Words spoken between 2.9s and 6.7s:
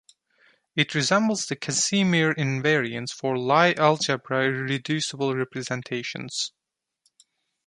for Lie algebra irreducible representations.